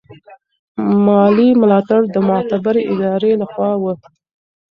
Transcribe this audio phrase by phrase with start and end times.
[1.05, 3.83] مالي ملاتړ د معتبرې ادارې له خوا و.